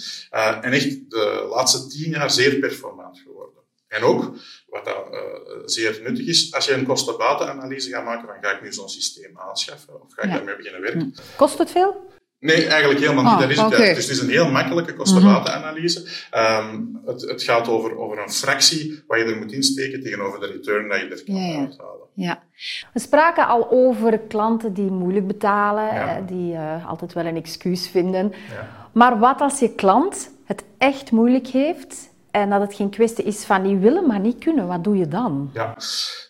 en 0.60 0.72
echt 0.72 1.10
de 1.10 1.46
laatste 1.50 1.86
10 1.86 2.10
jaar 2.10 2.30
zeer 2.30 2.58
performant 2.58 3.18
geworden. 3.18 3.58
En 3.88 4.02
ook, 4.02 4.36
wat 4.66 4.84
dat, 4.84 5.08
uh, 5.10 5.20
zeer 5.64 6.00
nuttig 6.02 6.26
is, 6.26 6.54
als 6.54 6.66
je 6.66 6.72
een 6.72 6.86
kosten-batenanalyse 6.86 7.90
gaat 7.90 8.04
maken, 8.04 8.26
dan 8.26 8.36
ga 8.40 8.56
ik 8.56 8.62
nu 8.62 8.72
zo'n 8.72 8.88
systeem 8.88 9.38
aanschaffen 9.38 10.02
of 10.02 10.12
ga 10.14 10.22
ik 10.22 10.28
ja. 10.28 10.34
daarmee 10.34 10.56
beginnen 10.56 10.80
werken. 10.80 11.14
Kost 11.36 11.58
het 11.58 11.70
veel? 11.70 12.16
Nee, 12.40 12.66
eigenlijk 12.66 13.00
helemaal 13.00 13.24
niet. 13.24 13.32
Oh, 13.32 13.40
dat 13.40 13.50
is 13.50 13.56
het 13.56 13.66
okay. 13.66 13.94
Dus 13.94 14.06
het 14.06 14.16
is 14.16 14.20
een 14.20 14.30
heel 14.30 14.50
makkelijke 14.50 14.94
kostenbatenanalyse. 14.94 16.06
Um, 16.34 17.00
het, 17.06 17.20
het, 17.20 17.42
gaat 17.42 17.68
over, 17.68 17.98
over 17.98 18.18
een 18.22 18.30
fractie 18.30 19.02
wat 19.06 19.18
je 19.18 19.24
er 19.24 19.36
moet 19.36 19.52
insteken 19.52 20.02
tegenover 20.02 20.40
de 20.40 20.46
return 20.46 20.88
dat 20.88 20.98
je 21.00 21.08
er 21.08 21.24
kan 21.24 21.34
ja, 21.34 21.52
ja. 21.52 21.58
uithalen. 21.58 22.06
Ja. 22.14 22.42
We 22.92 23.00
spraken 23.00 23.48
al 23.48 23.70
over 23.70 24.18
klanten 24.18 24.72
die 24.72 24.90
moeilijk 24.90 25.26
betalen, 25.26 25.84
ja. 25.84 26.20
die 26.26 26.52
uh, 26.52 26.88
altijd 26.88 27.12
wel 27.12 27.24
een 27.26 27.36
excuus 27.36 27.88
vinden. 27.88 28.32
Maar 28.92 29.18
wat 29.18 29.40
als 29.40 29.58
je 29.58 29.74
klant 29.74 30.30
het 30.44 30.64
echt 30.78 31.10
moeilijk 31.10 31.46
heeft 31.46 32.10
en 32.30 32.50
dat 32.50 32.60
het 32.60 32.74
geen 32.74 32.90
kwestie 32.90 33.24
is 33.24 33.44
van 33.44 33.62
niet 33.62 33.80
willen, 33.80 34.06
maar 34.06 34.20
niet 34.20 34.38
kunnen. 34.38 34.66
Wat 34.66 34.84
doe 34.84 34.96
je 34.96 35.08
dan? 35.08 35.50
Ja, 35.54 35.74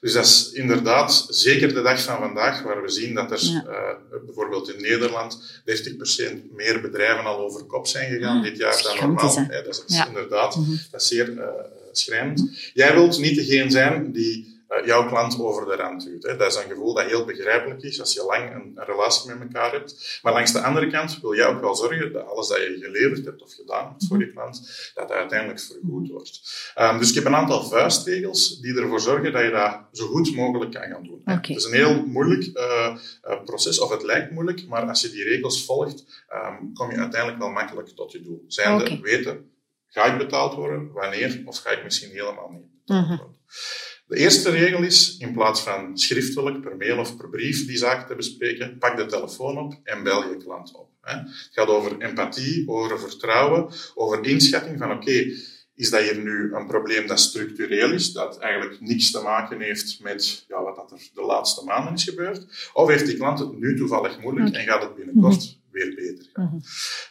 dus 0.00 0.12
dat 0.12 0.24
is 0.24 0.50
inderdaad 0.52 1.26
zeker 1.28 1.74
de 1.74 1.82
dag 1.82 2.02
van 2.02 2.18
vandaag, 2.18 2.62
waar 2.62 2.82
we 2.82 2.88
zien 2.88 3.14
dat 3.14 3.30
er 3.30 3.44
ja. 3.44 3.64
uh, 3.68 4.24
bijvoorbeeld 4.24 4.74
in 4.74 4.82
Nederland 4.82 5.60
30% 5.60 6.54
meer 6.54 6.80
bedrijven 6.80 7.24
al 7.24 7.38
over 7.38 7.64
kop 7.64 7.86
zijn 7.86 8.10
gegaan 8.10 8.36
ah, 8.36 8.42
dit 8.42 8.56
jaar 8.56 8.82
dan 8.82 8.96
normaal. 8.96 9.46
Ja, 9.50 9.62
dat 9.62 9.84
is 9.86 9.96
ja. 9.96 10.06
inderdaad 10.06 10.54
-hmm. 10.54 10.78
dat 10.90 11.00
is 11.00 11.08
zeer 11.08 11.32
uh, 11.32 11.44
schrijnend. 11.92 12.70
Jij 12.74 12.94
wilt 12.94 13.18
niet 13.18 13.34
degene 13.34 13.70
zijn 13.70 14.12
die 14.12 14.57
jouw 14.84 15.08
klant 15.08 15.40
over 15.40 15.66
de 15.66 15.76
rand 15.76 16.04
duwt. 16.04 16.22
Hè. 16.22 16.36
Dat 16.36 16.50
is 16.50 16.56
een 16.56 16.70
gevoel 16.70 16.94
dat 16.94 17.04
heel 17.04 17.24
begrijpelijk 17.24 17.82
is 17.82 18.00
als 18.00 18.12
je 18.12 18.24
lang 18.24 18.54
een, 18.54 18.72
een, 18.74 18.84
relatie 18.84 19.34
met 19.34 19.40
elkaar 19.40 19.72
hebt. 19.72 20.20
Maar 20.22 20.32
langs 20.32 20.52
de 20.52 20.62
andere 20.62 20.90
kant 20.90 21.20
wil 21.20 21.34
jij 21.34 21.46
ook 21.46 21.60
wel 21.60 21.74
zorgen 21.74 22.12
dat 22.12 22.26
alles 22.26 22.48
dat 22.48 22.58
je 22.58 22.78
geleverd 22.80 23.24
hebt 23.24 23.42
of 23.42 23.54
gedaan 23.54 23.88
hebt 23.88 24.06
voor 24.08 24.18
je 24.18 24.32
klant, 24.32 24.92
dat 24.94 25.08
dat 25.08 25.16
uiteindelijk 25.16 25.60
vergoed 25.60 26.08
wordt. 26.08 26.40
Um, 26.78 26.98
dus 26.98 27.08
ik 27.08 27.14
heb 27.14 27.24
een 27.24 27.34
aantal 27.34 27.64
vuistregels 27.64 28.60
die 28.60 28.74
ervoor 28.74 29.00
zorgen 29.00 29.32
dat 29.32 29.42
je 29.42 29.50
dat 29.50 29.80
zo 29.92 30.06
goed 30.06 30.34
mogelijk 30.34 30.72
kan 30.72 30.90
gaan 30.90 31.02
doen. 31.02 31.20
Okay. 31.20 31.36
Het 31.40 31.56
is 31.56 31.64
een 31.64 31.72
heel 31.72 32.06
moeilijk 32.06 32.46
uh, 32.54 32.96
uh, 33.28 33.44
proces, 33.44 33.80
of 33.80 33.90
het 33.90 34.02
lijkt 34.02 34.30
moeilijk, 34.30 34.66
maar 34.66 34.88
als 34.88 35.00
je 35.00 35.10
die 35.10 35.24
regels 35.24 35.64
volgt, 35.64 36.24
um, 36.32 36.74
kom 36.74 36.90
je 36.90 36.96
uiteindelijk 36.96 37.40
wel 37.40 37.50
makkelijk 37.50 37.88
tot 37.88 38.12
je 38.12 38.22
doel. 38.22 38.44
Zijnde 38.46 38.84
okay. 38.84 39.00
weten, 39.00 39.50
ga 39.86 40.04
ik 40.04 40.18
betaald 40.18 40.54
worden, 40.54 40.92
wanneer, 40.92 41.42
of 41.44 41.58
ga 41.58 41.70
ik 41.70 41.84
misschien 41.84 42.10
helemaal 42.10 42.50
niet 42.50 42.66
betaald 42.84 43.08
worden. 43.08 43.16
Mm 43.16 43.26
-hmm. 43.26 43.36
De 44.08 44.16
eerste 44.16 44.50
regel 44.50 44.82
is, 44.82 45.16
in 45.18 45.32
plaats 45.32 45.60
van 45.60 45.98
schriftelijk, 45.98 46.60
per 46.60 46.76
mail 46.76 46.98
of 46.98 47.16
per 47.16 47.28
brief 47.28 47.66
die 47.66 47.76
zaak 47.76 48.06
te 48.06 48.14
bespreken, 48.14 48.78
pak 48.78 48.96
de 48.96 49.06
telefoon 49.06 49.58
op 49.58 49.74
en 49.84 50.02
bel 50.02 50.28
je 50.28 50.36
klant 50.36 50.74
op. 50.74 50.88
Het 51.00 51.48
gaat 51.52 51.68
over 51.68 52.00
empathie, 52.00 52.68
over 52.68 53.00
vertrouwen, 53.00 53.68
over 53.94 54.26
inschatting 54.26 54.78
van 54.78 54.90
oké, 54.90 55.00
okay, 55.00 55.36
is 55.74 55.90
dat 55.90 56.02
hier 56.02 56.18
nu 56.18 56.54
een 56.54 56.66
probleem 56.66 57.06
dat 57.06 57.20
structureel 57.20 57.92
is, 57.92 58.12
dat 58.12 58.38
eigenlijk 58.38 58.80
niks 58.80 59.10
te 59.10 59.20
maken 59.20 59.60
heeft 59.60 60.00
met 60.02 60.44
ja, 60.48 60.62
wat 60.62 60.92
er 60.92 61.08
de 61.14 61.22
laatste 61.22 61.64
maanden 61.64 61.94
is 61.94 62.04
gebeurd? 62.04 62.70
Of 62.72 62.88
heeft 62.88 63.06
die 63.06 63.16
klant 63.16 63.38
het 63.38 63.58
nu 63.58 63.76
toevallig 63.76 64.20
moeilijk 64.20 64.56
en 64.56 64.64
gaat 64.64 64.82
het 64.82 64.94
binnenkort 64.94 65.42
-hmm. 65.42 65.54
weer 65.70 65.94
beter 65.94 66.26
gaan? 66.32 66.62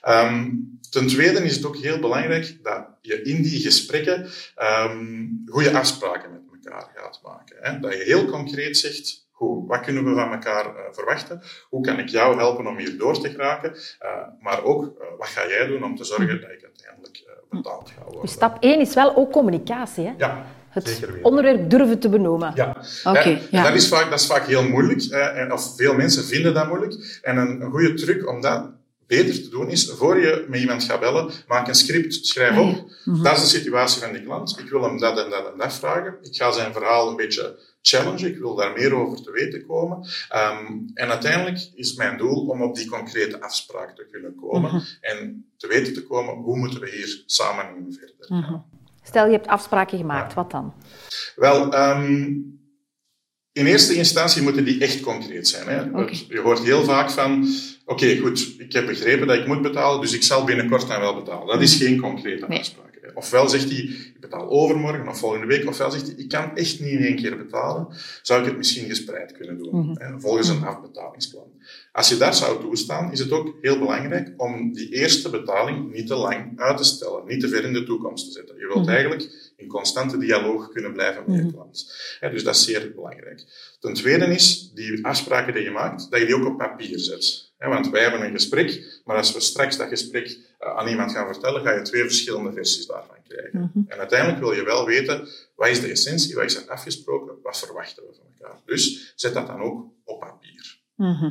-hmm. 0.02 0.38
um, 0.38 0.80
ten 0.90 1.08
tweede 1.08 1.44
is 1.44 1.56
het 1.56 1.66
ook 1.66 1.78
heel 1.78 2.00
belangrijk 2.00 2.58
dat 2.64 2.88
je 3.02 3.22
in 3.22 3.42
die 3.42 3.60
gesprekken 3.60 4.30
um, 4.58 5.44
goede 5.46 5.78
afspraken 5.78 6.32
met 6.32 6.47
elkaar 6.72 7.04
gaat 7.04 7.20
maken. 7.24 7.56
Hè? 7.60 7.80
Dat 7.80 7.94
je 7.94 8.04
heel 8.04 8.26
concreet 8.26 8.78
zegt, 8.78 9.28
Goed, 9.38 9.68
wat 9.68 9.80
kunnen 9.80 10.06
we 10.06 10.14
van 10.14 10.32
elkaar 10.32 10.66
uh, 10.66 10.82
verwachten? 10.92 11.42
Hoe 11.70 11.82
kan 11.82 12.00
ik 12.00 12.10
jou 12.10 12.38
helpen 12.38 12.68
om 12.68 12.78
hier 12.78 12.98
door 12.98 13.22
te 13.22 13.30
geraken? 13.30 13.76
Uh, 13.76 14.10
maar 14.40 14.64
ook, 14.64 14.84
uh, 14.84 14.90
wat 15.18 15.28
ga 15.28 15.48
jij 15.48 15.68
doen 15.68 15.84
om 15.84 15.96
te 15.96 16.04
zorgen 16.04 16.42
dat 16.42 16.52
ik 16.52 16.64
uiteindelijk 16.64 17.24
betaald 17.50 17.90
ga 17.90 18.04
worden? 18.04 18.22
Dus 18.22 18.32
stap 18.32 18.58
1 18.60 18.80
is 18.80 18.94
wel 18.94 19.16
ook 19.16 19.32
communicatie, 19.32 20.06
hè? 20.06 20.14
Ja, 20.18 20.46
het 20.70 21.08
onderwerp 21.22 21.70
durven 21.70 22.00
te 22.00 22.10
benoemen. 22.10 22.52
Ja, 22.56 22.78
okay, 23.04 23.42
ja. 23.52 23.64
Dat, 23.64 23.74
is 23.74 23.88
vaak, 23.88 24.10
dat 24.10 24.20
is 24.20 24.28
vaak 24.28 24.46
heel 24.46 24.64
moeilijk. 24.64 25.04
en, 25.12 25.52
of 25.52 25.76
veel 25.76 25.94
mensen 25.94 26.24
vinden 26.24 26.54
dat 26.54 26.68
moeilijk. 26.68 27.20
En 27.22 27.38
een, 27.38 27.62
een 27.62 27.72
goede 27.72 27.94
truc 27.94 28.30
om 28.30 28.42
dat 28.42 28.72
beter 29.08 29.34
te 29.44 29.50
doen 29.50 29.70
is, 29.70 29.90
voor 29.92 30.20
je 30.20 30.46
met 30.50 30.60
iemand 30.60 30.84
gaat 30.84 31.00
bellen, 31.00 31.32
maak 31.48 31.68
een 31.68 31.76
script, 31.76 32.14
schrijf 32.26 32.58
op. 32.58 32.66
Mm 32.66 32.88
-hmm. 33.04 33.24
Dat 33.24 33.36
is 33.38 33.42
de 33.52 33.58
situatie 33.58 34.02
van 34.02 34.14
die 34.14 34.24
klant. 34.24 34.60
Ik 34.60 34.70
wil 34.70 34.84
hem 34.84 35.00
dat 35.00 35.18
en 35.24 35.30
dat 35.30 35.52
en 35.52 35.58
dat 35.58 35.74
vragen. 35.74 36.18
Ik 36.22 36.36
ga 36.36 36.52
zijn 36.52 36.74
verhaal 36.74 37.10
een 37.10 37.16
beetje 37.16 37.60
challengen, 37.82 38.28
ik 38.28 38.38
wil 38.38 38.56
daar 38.56 38.74
meer 38.74 38.94
over 38.94 39.22
te 39.24 39.32
weten 39.32 39.66
komen. 39.66 40.08
Ehm, 40.30 40.66
en 40.94 41.10
uiteindelijk 41.10 41.70
is 41.76 41.94
mijn 41.94 42.18
doel 42.18 42.48
om 42.48 42.62
op 42.62 42.76
die 42.76 42.88
concrete 42.90 43.42
afspraak 43.42 43.96
te 43.96 44.08
kunnen 44.12 44.36
komen 44.36 44.72
Mhm. 44.76 44.84
en 45.02 45.46
te 45.58 45.68
weten 45.68 45.94
te 45.94 46.04
komen 46.04 46.34
hoe 46.36 46.58
moeten 46.58 46.80
we 46.80 46.90
hier 46.90 47.24
samen 47.26 47.66
in 47.78 47.94
verder. 48.00 48.26
Mhm. 48.44 48.56
Stel, 49.04 49.26
je 49.26 49.32
hebt 49.32 49.48
afspraken 49.48 49.98
gemaakt, 49.98 50.30
Ja. 50.34 50.36
wat 50.36 50.52
dan? 50.52 50.74
Wel, 51.36 51.74
ehm, 51.74 52.22
in 53.52 53.66
eerste 53.66 53.94
instantie 53.94 54.42
moeten 54.42 54.66
die 54.66 54.82
echt 54.82 55.00
concreet 55.00 55.48
zijn. 55.48 55.68
Hè. 55.68 55.82
Je 56.28 56.40
hoort 56.44 56.60
heel 56.60 56.84
vaak 56.84 57.10
van, 57.12 57.48
oké, 57.88 58.18
goed, 58.18 58.56
ik 58.58 58.74
heb 58.74 58.86
begrepen 58.86 59.28
dat 59.28 59.38
ik 59.38 59.48
moet 59.48 59.62
betalen, 59.62 60.02
dus 60.02 60.14
ik 60.14 60.24
zal 60.24 60.44
binnenkort 60.44 60.88
dan 60.88 61.00
wel 61.00 61.16
betalen. 61.16 61.48
Dat 61.48 61.62
is 61.62 61.76
geen 61.76 62.00
concrete 62.00 62.46
afspraak. 62.48 62.86
Ofwel 63.14 63.50
zegt 63.50 63.70
hij, 63.70 63.78
ik 63.80 64.20
betaal 64.20 64.50
overmorgen 64.50 65.08
of 65.08 65.20
volgende 65.20 65.46
week, 65.46 65.68
ofwel 65.68 65.92
zegt 65.92 66.06
hij, 66.08 66.16
ik 66.18 66.30
kan 66.30 66.56
echt 66.56 66.80
niet 66.80 66.90
in 66.92 67.04
één 67.06 67.16
keer 67.16 67.38
betalen, 67.38 67.88
zou 68.22 68.40
ik 68.42 68.46
het 68.46 68.58
misschien 68.58 68.88
gespreid 68.90 69.32
kunnen 69.32 69.58
doen, 69.58 69.96
hè, 70.00 70.20
volgens 70.20 70.48
een 70.48 70.64
afbetalingsplan. 70.64 71.52
Als 71.92 72.10
je 72.10 72.18
daar 72.18 72.34
zou 72.34 72.62
toestaan, 72.62 73.12
is 73.12 73.20
het 73.20 73.32
ook 73.32 73.56
heel 73.62 73.80
belangrijk 73.80 74.34
om 74.38 74.74
die 74.74 74.90
eerste 74.94 75.30
betaling 75.30 75.94
niet 75.94 76.08
te 76.08 76.16
lang 76.16 76.60
uit 76.60 76.78
te 76.78 76.84
stellen, 76.84 77.22
niet 77.28 77.40
te 77.40 77.48
ver 77.50 77.64
in 77.64 77.74
de 77.74 77.84
toekomst 77.84 78.26
te 78.26 78.32
zetten. 78.32 78.56
Je 78.58 78.68
wilt 78.68 78.86
Mhm. 78.86 78.90
eigenlijk 78.96 79.52
in 79.58 79.68
constante 79.68 80.18
dialoog 80.18 80.70
kunnen 80.72 80.94
blijven 80.94 81.24
met 81.28 81.46
je 81.46 81.52
klant. 81.52 81.94
Dus 82.32 82.44
dat 82.44 82.56
is 82.56 82.64
zeer 82.64 82.92
belangrijk. 82.96 83.44
Ten 83.80 83.94
tweede 83.94 84.26
is, 84.26 84.72
die 84.74 85.06
afspraken 85.06 85.54
die 85.54 85.64
je 85.64 85.72
maakt, 85.72 86.12
dat 86.12 86.20
je 86.20 86.26
die 86.26 86.36
ook 86.36 86.46
op 86.48 86.58
papier 86.58 87.00
zet. 87.00 87.47
Want 87.58 87.90
wij 87.90 88.02
hebben 88.02 88.22
een 88.26 88.32
gesprek, 88.32 89.00
maar 89.06 89.18
als 89.18 89.34
we 89.34 89.40
straks 89.40 89.78
dat 89.78 89.88
gesprek 89.88 90.38
eh, 90.60 90.78
aan 90.78 90.88
iemand 90.88 91.12
gaan 91.12 91.34
vertellen, 91.34 91.62
ga 91.64 91.72
je 91.72 91.82
twee 91.82 92.02
verschillende 92.04 92.54
versies 92.54 92.86
daarvan 92.86 93.16
krijgen. 93.28 93.72
Mhm. 93.74 93.92
En 93.92 93.98
uiteindelijk 93.98 94.40
wil 94.40 94.52
je 94.54 94.64
wel 94.64 94.86
weten, 94.86 95.28
wat 95.56 95.68
is 95.68 95.82
de 95.82 95.88
essentie, 95.92 96.36
wat 96.36 96.44
is 96.46 96.56
er 96.56 96.70
afgesproken, 96.70 97.36
wat 97.44 97.60
verwachten 97.60 98.04
we 98.04 98.10
van 98.16 98.26
elkaar. 98.40 98.60
Dus 98.66 99.14
zet 99.16 99.34
dat 99.34 99.48
dan 99.48 99.62
ook 99.62 99.86
op 100.04 100.20
papier. 100.20 100.80
Mhm. 100.96 101.30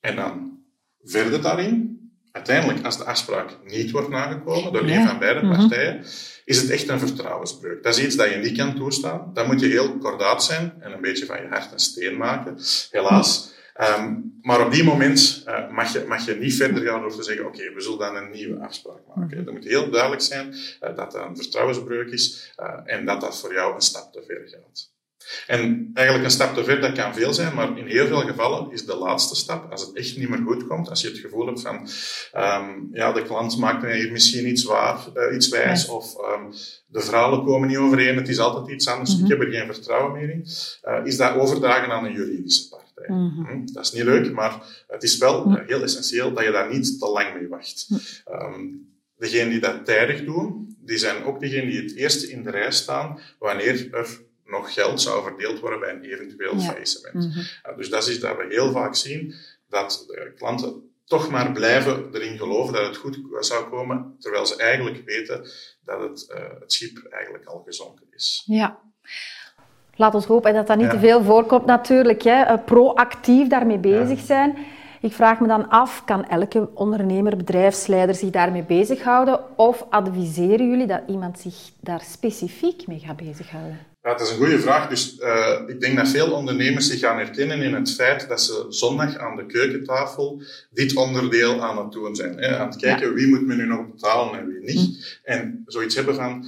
En 0.00 0.16
dan 0.16 0.58
verder 1.04 1.42
daarin, 1.42 2.00
uiteindelijk 2.32 2.84
als 2.84 2.98
de 2.98 3.04
afspraak 3.04 3.50
niet 3.64 3.90
wordt 3.90 4.08
nagekomen 4.08 4.72
door 4.72 4.86
Ja. 4.86 5.00
een 5.00 5.06
van 5.08 5.18
beide 5.18 5.42
Mhm. 5.42 5.56
partijen, 5.56 6.04
is 6.44 6.60
het 6.60 6.70
echt 6.70 6.88
een 6.88 6.98
vertrouwensbreuk. 6.98 7.82
Dat 7.82 7.96
is 7.96 8.04
iets 8.04 8.16
dat 8.16 8.30
je 8.30 8.36
niet 8.36 8.56
kan 8.56 8.74
toestaan. 8.74 9.30
Dan 9.34 9.46
moet 9.46 9.60
je 9.60 9.66
heel 9.66 9.98
kordaat 9.98 10.44
zijn 10.44 10.74
en 10.80 10.92
een 10.92 11.00
beetje 11.00 11.26
van 11.26 11.42
je 11.42 11.48
hart 11.48 11.72
een 11.72 11.78
steen 11.78 12.16
maken, 12.16 12.58
helaas. 12.90 13.51
Ehm, 13.74 14.14
maar 14.42 14.66
op 14.66 14.72
die 14.72 14.84
moment 14.84 15.42
eh, 15.46 15.70
mag, 15.70 15.92
je, 15.92 16.04
mag 16.08 16.24
je 16.26 16.34
niet 16.34 16.54
verder 16.54 16.82
gaan 16.82 17.00
door 17.00 17.16
te 17.16 17.22
zeggen, 17.22 17.46
oké, 17.46 17.72
we 17.74 17.80
zullen 17.80 17.98
dan 17.98 18.16
een 18.16 18.30
nieuwe 18.30 18.60
afspraak 18.64 19.00
maken. 19.14 19.36
Mhm. 19.36 19.46
Het 19.46 19.54
moet 19.54 19.64
heel 19.64 19.90
duidelijk 19.90 20.22
zijn 20.22 20.52
eh, 20.80 20.96
dat 20.96 20.96
dat 20.96 21.14
een 21.14 21.36
vertrouwensbreuk 21.36 22.10
is 22.10 22.52
eh, 22.56 22.80
en 22.84 23.06
dat 23.06 23.20
dat 23.20 23.40
voor 23.40 23.52
jou 23.52 23.74
een 23.74 23.80
stap 23.80 24.12
te 24.12 24.22
ver 24.26 24.42
gaat. 24.48 24.90
En 25.46 25.90
eigenlijk 25.94 26.26
een 26.26 26.32
stap 26.34 26.54
te 26.54 26.64
ver, 26.64 26.80
dat 26.80 26.92
kan 26.92 27.14
veel 27.14 27.32
zijn, 27.34 27.54
maar 27.54 27.78
in 27.78 27.86
heel 27.86 28.06
veel 28.06 28.20
gevallen 28.20 28.72
is 28.72 28.84
de 28.86 28.96
laatste 28.96 29.34
stap, 29.36 29.70
als 29.70 29.80
het 29.80 29.96
echt 29.96 30.16
niet 30.16 30.28
meer 30.28 30.42
goed 30.44 30.66
komt, 30.66 30.88
als 30.88 31.00
je 31.00 31.08
het 31.08 31.18
gevoel 31.18 31.46
hebt 31.46 31.60
van, 31.60 31.88
ehm, 32.32 32.70
ja, 32.92 33.12
de 33.12 33.22
klant 33.22 33.58
maakt 33.58 33.82
mij 33.82 33.96
hier 33.98 34.12
misschien 34.12 34.48
iets 34.48 34.64
waar, 34.64 34.98
iets 35.34 35.48
wijs, 35.48 35.86
of 35.88 36.16
ehm, 36.20 36.50
de 36.86 37.00
verhalen 37.00 37.44
komen 37.44 37.68
niet 37.68 37.76
overeen, 37.76 38.16
het 38.16 38.28
is 38.28 38.38
altijd 38.38 38.68
iets 38.68 38.88
anders, 38.88 39.14
Mhm. 39.14 39.24
ik 39.24 39.30
heb 39.30 39.40
er 39.40 39.52
geen 39.52 39.74
vertrouwen 39.74 40.12
meer 40.12 40.30
in, 40.30 40.46
is 41.04 41.16
dat 41.16 41.34
overdragen 41.36 41.92
aan 41.92 42.04
een 42.04 42.12
juridische 42.12 42.68
partij. 42.68 42.81
Mhm. 43.12 43.44
Hm, 43.50 43.66
Dat 43.72 43.84
is 43.84 43.92
niet 43.92 44.02
leuk, 44.02 44.32
maar 44.32 44.84
het 44.88 45.02
is 45.02 45.18
wel 45.18 45.54
heel 45.66 45.82
essentieel 45.82 46.32
dat 46.32 46.44
je 46.44 46.50
daar 46.50 46.72
niet 46.72 46.98
te 46.98 47.06
lang 47.08 47.34
mee 47.34 47.48
wacht. 47.48 47.88
Ehm, 48.24 48.66
degenen 49.18 49.50
die 49.50 49.60
dat 49.60 49.84
tijdig 49.84 50.24
doen, 50.24 50.76
die 50.80 50.98
zijn 50.98 51.24
ook 51.24 51.40
degenen 51.40 51.70
die 51.70 51.82
het 51.82 51.94
eerste 51.96 52.30
in 52.30 52.42
de 52.42 52.50
rij 52.50 52.72
staan 52.72 53.20
wanneer 53.38 53.94
er 53.94 54.20
nog 54.46 54.72
geld 54.74 55.00
zou 55.00 55.22
verdeeld 55.22 55.60
worden 55.60 55.80
bij 55.80 55.90
een 55.90 56.04
eventueel 56.04 56.56
Ja. 56.56 56.60
faillissement. 56.70 57.34
Mhm. 57.34 57.76
Dus 57.76 57.88
dat 57.90 58.08
is 58.08 58.20
dat 58.20 58.36
we 58.36 58.46
heel 58.48 58.72
vaak 58.72 58.94
zien, 58.94 59.34
dat 59.68 60.04
de 60.06 60.32
klanten 60.36 60.90
toch 61.04 61.30
maar 61.30 61.52
blijven 61.52 62.14
erin 62.14 62.38
geloven 62.38 62.72
dat 62.74 62.86
het 62.86 62.96
goed 62.96 63.18
zou 63.40 63.68
komen, 63.68 64.16
terwijl 64.18 64.46
ze 64.46 64.56
eigenlijk 64.56 65.02
weten 65.04 65.48
dat 65.84 66.00
het, 66.00 66.26
eh, 66.30 66.42
het 66.60 66.72
schip 66.72 67.06
eigenlijk 67.10 67.44
al 67.44 67.62
gezonken 67.66 68.06
is. 68.10 68.42
Ja. 68.46 68.80
Laat 69.96 70.14
ons 70.14 70.24
hopen 70.26 70.54
dat 70.54 70.66
dat 70.66 70.76
niet 70.76 70.86
Ja. 70.86 70.92
te 70.92 70.98
veel 70.98 71.22
voorkomt 71.22 71.66
natuurlijk. 71.66 72.22
Hè. 72.22 72.42
Eh, 72.42 72.58
Proactief 72.64 73.48
daarmee 73.48 73.78
bezig 73.78 74.20
zijn. 74.20 74.56
Ik 75.00 75.12
vraag 75.12 75.40
me 75.40 75.46
dan 75.46 75.68
af, 75.68 76.02
kan 76.04 76.28
elke 76.28 76.68
ondernemer, 76.74 77.36
bedrijfsleider 77.36 78.14
zich 78.14 78.30
daarmee 78.30 78.62
bezighouden? 78.64 79.40
Of 79.56 79.86
adviseren 79.90 80.70
jullie 80.70 80.86
dat 80.86 81.00
iemand 81.06 81.38
zich 81.38 81.54
daar 81.80 82.00
specifiek 82.00 82.86
mee 82.86 82.98
gaat 83.06 83.16
bezighouden? 83.16 83.78
Ja, 84.02 84.10
dat 84.10 84.20
is 84.20 84.30
een 84.30 84.36
goede 84.36 84.58
vraag. 84.58 84.88
Dus 84.88 85.18
eh, 85.18 85.60
ik 85.66 85.80
denk 85.80 85.96
dat 85.96 86.08
veel 86.08 86.32
ondernemers 86.32 86.86
zich 86.86 87.00
gaan 87.00 87.16
herkennen 87.18 87.62
in 87.62 87.74
het 87.74 87.94
feit 87.94 88.28
dat 88.28 88.40
ze 88.40 88.66
zondag 88.68 89.16
aan 89.18 89.36
de 89.36 89.46
keukentafel 89.46 90.42
dit 90.70 90.96
onderdeel 90.96 91.62
aan 91.62 91.78
het 91.78 91.92
doen 91.92 92.16
zijn. 92.16 92.38
Hè? 92.38 92.58
Aan 92.58 92.66
het 92.68 92.76
kijken 92.76 93.14
wie 93.14 93.28
moet 93.28 93.46
men 93.46 93.56
nu 93.56 93.66
nog 93.66 93.90
betalen 93.90 94.38
en 94.38 94.46
wie 94.46 94.74
niet. 94.74 95.20
En 95.24 95.62
zoiets 95.66 95.94
hebben 95.94 96.14
van, 96.14 96.44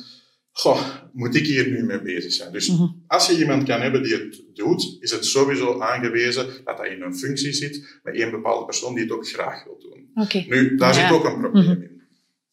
goh, 0.56 0.86
moet 1.12 1.34
ik 1.34 1.46
hier 1.46 1.68
nu 1.70 1.84
mee 1.84 2.02
bezig 2.02 2.32
zijn? 2.32 2.52
Dus 2.52 2.68
Mhm. 2.68 2.86
als 3.06 3.26
je 3.26 3.38
iemand 3.38 3.64
kan 3.64 3.80
hebben 3.80 4.02
die 4.02 4.12
het 4.14 4.42
doet, 4.54 4.96
is 5.00 5.10
het 5.10 5.24
sowieso 5.24 5.80
aangewezen 5.80 6.46
dat 6.64 6.76
dat 6.76 6.86
in 6.86 7.02
een 7.02 7.16
functie 7.16 7.52
zit 7.52 7.98
met 8.02 8.14
één 8.14 8.30
bepaalde 8.30 8.64
persoon 8.64 8.94
die 8.94 9.02
het 9.04 9.12
ook 9.12 9.28
graag 9.28 9.64
wil 9.64 9.78
doen. 9.80 10.10
Nu, 10.48 10.76
daar 10.76 10.94
Ja. 10.94 11.00
zit 11.00 11.10
ook 11.16 11.24
een 11.24 11.40
probleem 11.40 11.64
Mhm. 11.64 11.82
in. 11.82 12.02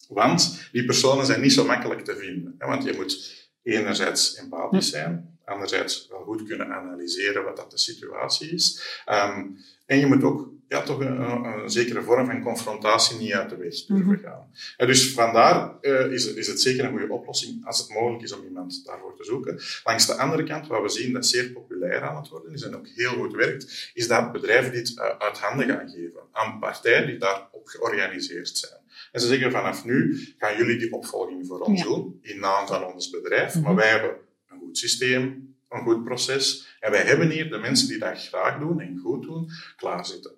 Want 0.08 0.68
die 0.72 0.84
personen 0.84 1.26
zijn 1.26 1.40
niet 1.40 1.52
zo 1.52 1.64
makkelijk 1.64 2.04
te 2.04 2.16
vinden. 2.16 2.54
Hè? 2.58 2.66
Want 2.66 2.84
je 2.84 2.92
moet 2.96 3.40
enerzijds 3.62 4.34
empathisch 4.36 4.90
zijn, 4.90 5.38
anderzijds 5.44 6.06
wel 6.10 6.20
goed 6.24 6.42
kunnen 6.42 6.72
analyseren 6.74 7.44
wat 7.44 7.56
dat 7.56 7.70
de 7.70 7.78
situatie 7.78 8.50
is. 8.50 8.82
Ehm, 9.04 9.46
en 9.86 9.98
je 9.98 10.06
moet 10.06 10.22
ook 10.22 10.50
ja, 10.72 10.82
toch 10.82 11.00
een, 11.00 11.20
een, 11.20 11.70
zekere 11.70 12.02
vorm 12.02 12.26
van 12.26 12.42
confrontatie 12.42 13.18
niet 13.18 13.32
uit 13.32 13.50
de 13.50 13.56
weg 13.56 13.74
durven 13.84 14.06
Mhm. 14.06 14.22
gaan. 14.24 14.50
En 14.76 14.86
dus 14.86 15.12
vandaar 15.12 15.78
eh, 15.80 16.12
is, 16.12 16.34
is 16.34 16.46
het 16.46 16.60
zeker 16.60 16.84
een 16.84 16.90
goede 16.90 17.12
oplossing 17.12 17.66
als 17.66 17.78
het 17.78 17.88
mogelijk 17.92 18.22
is 18.22 18.32
om 18.32 18.44
iemand 18.44 18.84
daarvoor 18.84 19.16
te 19.16 19.24
zoeken. 19.24 19.60
Langs 19.84 20.06
de 20.06 20.16
andere 20.16 20.44
kant, 20.44 20.66
wat 20.66 20.82
we 20.82 20.88
zien 20.88 21.12
dat 21.12 21.26
zeer 21.26 21.50
populair 21.50 22.02
aan 22.02 22.16
het 22.16 22.28
worden 22.28 22.52
is 22.52 22.62
en 22.62 22.76
ook 22.76 22.88
heel 22.88 23.12
goed 23.12 23.34
werkt, 23.34 23.90
is 23.94 24.08
dat 24.08 24.32
bedrijven 24.32 24.72
dit 24.72 24.98
eh, 24.98 25.04
uit 25.18 25.38
handen 25.38 25.68
gaan 25.68 25.88
geven 25.88 26.20
aan 26.32 26.58
partijen 26.58 27.06
die 27.06 27.18
daarop 27.18 27.60
georganiseerd 27.64 28.48
zijn. 28.58 28.80
En 29.12 29.20
ze 29.20 29.26
zeggen 29.26 29.50
vanaf 29.50 29.84
nu 29.84 30.18
gaan 30.38 30.56
jullie 30.56 30.78
die 30.78 30.92
opvolging 30.92 31.46
voor 31.46 31.60
ons 31.60 31.80
Ja. 31.80 31.86
doen, 31.86 32.18
in 32.22 32.40
naam 32.40 32.66
van 32.66 32.84
ons 32.84 33.10
bedrijf. 33.10 33.54
Mhm. 33.54 33.64
Maar 33.64 33.74
wij 33.74 33.88
hebben 33.88 34.10
een 34.50 34.58
goed 34.58 34.78
systeem, 34.78 35.54
een 35.68 35.82
goed 35.82 36.04
proces. 36.04 36.76
En 36.80 36.90
wij 36.90 37.02
hebben 37.02 37.30
hier 37.30 37.50
de 37.50 37.58
mensen 37.58 37.88
die 37.88 37.98
dat 37.98 38.18
graag 38.26 38.58
doen 38.58 38.80
en 38.80 38.98
goed 39.02 39.22
doen, 39.22 39.50
klaarzitten. 39.76 40.32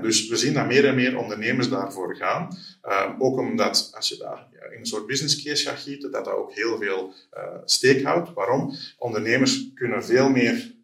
Dus 0.00 0.28
we 0.28 0.36
zien 0.36 0.54
dat 0.54 0.66
meer 0.66 0.86
en 0.86 0.94
meer 0.94 1.18
ondernemers 1.18 1.68
daarvoor 1.68 2.16
gaan. 2.16 2.56
Uh, 2.84 3.14
ook 3.18 3.38
omdat 3.38 3.90
als 3.94 4.08
je 4.08 4.16
daar 4.16 4.46
in 4.72 4.78
een 4.78 4.86
soort 4.86 5.06
business 5.06 5.42
case 5.42 5.68
gaat 5.68 5.78
gieten, 5.78 6.10
dat 6.10 6.24
dat 6.24 6.34
ook 6.34 6.54
heel 6.54 6.78
veel 6.78 7.14
uh, 7.36 7.42
steek 7.64 8.02
houdt. 8.02 8.32
Waarom? 8.32 8.74
Ondernemers 8.98 9.72
kunnen 9.74 10.04
veel 10.04 10.30
meer 10.30 10.76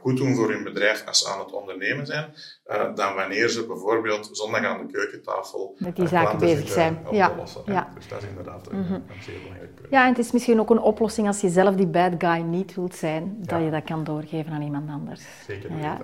goed 0.00 0.16
doen 0.16 0.34
voor 0.34 0.50
hun 0.50 0.64
bedrijf 0.64 1.06
als 1.06 1.18
ze 1.18 1.28
aan 1.28 1.38
het 1.38 1.52
ondernemen 1.52 2.06
zijn, 2.06 2.34
uh, 2.66 2.94
dan 2.94 3.14
wanneer 3.14 3.48
ze 3.48 3.66
bijvoorbeeld 3.66 4.28
zondag 4.32 4.64
aan 4.64 4.86
de 4.86 4.92
keukentafel 4.92 5.74
met 5.78 5.96
die 5.96 6.08
zaken 6.08 6.38
bezig 6.38 6.68
zijn. 6.68 6.98
Ja. 7.10 7.32
Ja. 7.66 7.88
Dus 7.94 8.08
dat 8.08 8.22
is 8.22 8.28
inderdaad 8.28 8.72
mm 8.72 8.82
-hmm. 8.82 8.94
een 8.94 9.22
zeer 9.22 9.38
belangrijk 9.42 9.74
punt. 9.74 9.88
Ja, 9.90 10.02
en 10.02 10.08
het 10.08 10.18
is 10.18 10.32
misschien 10.32 10.60
ook 10.60 10.70
een 10.70 10.80
oplossing 10.80 11.26
als 11.26 11.40
je 11.40 11.48
zelf 11.48 11.74
die 11.74 11.86
bad 11.86 12.12
guy 12.18 12.40
niet 12.40 12.74
wilt 12.74 12.94
zijn, 12.94 13.36
dat 13.38 13.60
je 13.60 13.70
dat 13.70 13.84
kan 13.84 14.04
doorgeven 14.04 14.52
aan 14.52 14.62
iemand 14.62 14.90
anders. 14.90 15.22
Zeker 15.46 15.78
ja. 15.80 15.98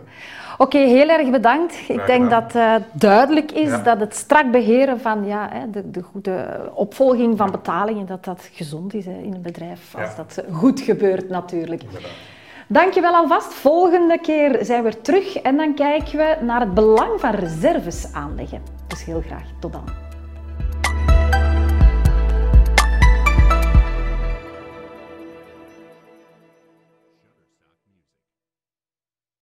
Oké, 0.52 0.62
okay, 0.62 0.86
heel 0.86 1.08
erg 1.08 1.30
bedankt. 1.30 1.74
Graag 1.74 1.96
Ik 1.96 2.06
denk 2.06 2.22
gedaan. 2.22 2.42
dat 2.42 2.54
uh, 2.54 2.74
duidelijk 2.92 3.52
is 3.52 3.68
ja. 3.68 3.82
dat 3.82 4.00
het 4.00 4.14
strak 4.14 4.50
beheren 4.50 5.00
van 5.00 5.24
ja, 5.24 5.66
de, 5.66 5.90
de, 5.90 6.02
goede 6.02 6.70
opvolging 6.74 7.36
van 7.36 7.50
betalingen, 7.50 8.06
dat 8.06 8.24
dat 8.24 8.48
gezond 8.52 8.94
is 8.94 9.04
hè, 9.04 9.18
in 9.22 9.34
een 9.34 9.42
bedrijf, 9.42 9.94
als 9.94 10.16
dat 10.16 10.44
goed 10.52 10.80
gebeurt 10.80 11.28
natuurlijk. 11.28 11.82
Inderdaad. 11.82 12.32
Dankjewel 12.68 13.14
alvast. 13.14 13.54
Volgende 13.54 14.18
keer 14.18 14.58
zijn 14.64 14.82
we 14.82 15.00
terug 15.00 15.36
en 15.36 15.56
dan 15.56 15.74
kijken 15.74 16.18
we 16.18 16.36
naar 16.40 16.60
het 16.60 16.74
belang 16.74 17.20
van 17.20 17.30
reserves 17.30 18.12
aanleggen. 18.12 18.62
Dus 18.86 19.04
heel 19.04 19.22
graag. 19.26 19.46
Tot 19.60 19.72
dan. 19.72 20.03